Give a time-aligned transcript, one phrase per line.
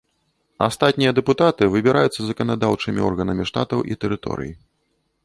[0.67, 4.51] Астатнія дэпутаты выбіраюцца заканадаўчымі органамі штатаў і тэрыторый.